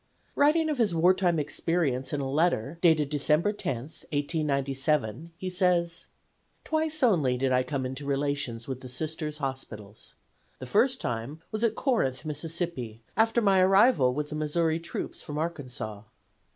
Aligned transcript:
Writing 0.33 0.67
of 0.67 0.79
his 0.79 0.95
wartime 0.95 1.37
experience 1.37 2.11
in 2.11 2.19
a 2.21 2.27
letter 2.31 2.79
dated 2.81 3.07
December 3.07 3.53
10, 3.53 3.81
1897, 4.09 5.31
he 5.37 5.47
says: 5.47 6.07
"Twice 6.63 7.03
only 7.03 7.37
did 7.37 7.51
I 7.51 7.61
come 7.61 7.85
into 7.85 8.07
relations 8.07 8.67
with 8.67 8.81
the 8.81 8.89
Sisters' 8.89 9.37
hospitals. 9.37 10.15
The 10.57 10.65
first 10.65 10.99
time 11.01 11.39
was 11.51 11.63
at 11.63 11.75
Corinth, 11.75 12.25
Miss., 12.25 12.63
after 13.15 13.41
my 13.43 13.59
arrival 13.59 14.11
with 14.15 14.29
the 14.29 14.35
Missouri 14.35 14.79
troops 14.79 15.21
from 15.21 15.37
Arkansas. 15.37 16.01